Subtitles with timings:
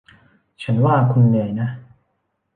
[0.63, 1.69] ฉันว่าคุณเหนื่อยนะ